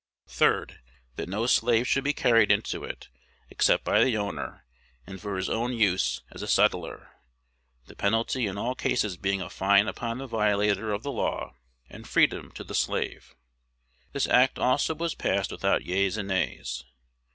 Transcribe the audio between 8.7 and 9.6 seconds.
the cases being a